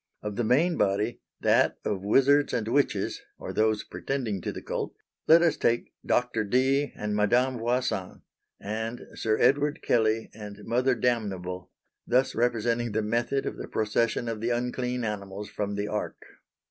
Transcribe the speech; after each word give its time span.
Of 0.23 0.35
the 0.35 0.43
main 0.43 0.77
body, 0.77 1.21
that 1.41 1.77
of 1.85 2.01
Wizards 2.01 2.53
and 2.53 2.67
Witches 2.67 3.21
or 3.37 3.53
those 3.53 3.83
pretending 3.83 4.41
to 4.41 4.51
the 4.51 4.59
cult, 4.63 4.95
let 5.27 5.43
us 5.43 5.57
take 5.57 5.93
Doctor 6.03 6.43
Dee 6.43 6.91
and 6.95 7.15
Madame 7.15 7.59
Voisin, 7.59 8.23
and 8.59 9.01
Sir 9.13 9.37
Edward 9.39 9.83
Kelley 9.83 10.31
and 10.33 10.57
Mother 10.65 10.95
Damnable 10.95 11.69
thus 12.07 12.33
representing 12.33 12.93
the 12.93 13.03
method 13.03 13.45
of 13.45 13.57
the 13.57 13.67
procession 13.67 14.27
of 14.27 14.41
the 14.41 14.49
unclean 14.49 15.03
animals 15.03 15.49
from 15.51 15.75
the 15.75 15.87
Ark. 15.87 16.19